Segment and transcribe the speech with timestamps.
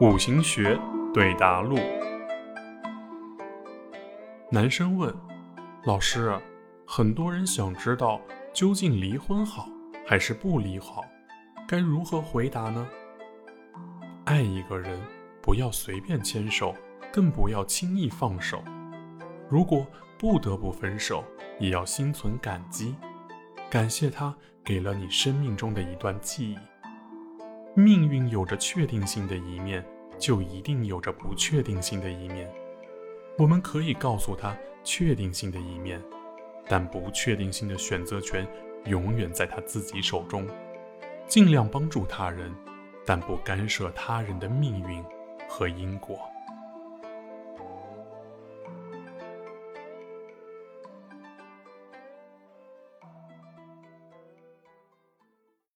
[0.00, 0.76] 五行学
[1.12, 1.78] 对答录。
[4.50, 5.14] 男生问
[5.86, 6.36] ：“老师，
[6.84, 8.20] 很多人想知道
[8.52, 9.68] 究竟离婚好
[10.04, 11.04] 还是不离好，
[11.68, 12.84] 该如何回答呢？”
[14.26, 15.00] 爱一个人，
[15.40, 16.74] 不要随便牵手，
[17.12, 18.64] 更不要轻易放手。
[19.48, 19.86] 如果
[20.18, 21.22] 不得不分手，
[21.60, 22.96] 也要心存感激，
[23.70, 24.34] 感谢他
[24.64, 26.58] 给了你生命中的一段记忆。
[27.76, 29.84] 命运有着确定性的一面，
[30.16, 32.48] 就一定有着不确定性的一面。
[33.36, 36.00] 我们可以告诉他确定性的一面，
[36.68, 38.46] 但不确定性的选择权
[38.84, 40.46] 永远在他自己手中。
[41.26, 42.54] 尽量帮助他人，
[43.04, 45.02] 但不干涉他人的命运
[45.48, 46.20] 和因果。